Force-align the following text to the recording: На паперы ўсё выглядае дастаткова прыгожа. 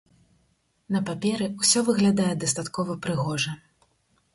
На 0.95 1.01
паперы 1.11 1.51
ўсё 1.61 1.85
выглядае 1.91 2.33
дастаткова 2.45 3.01
прыгожа. 3.05 3.51